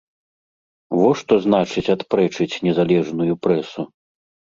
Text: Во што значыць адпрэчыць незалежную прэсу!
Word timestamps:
Во 1.01 1.09
што 1.19 1.33
значыць 1.45 1.83
адпрэчыць 1.95 2.47
незалежную 2.69 3.33
прэсу! 3.45 3.81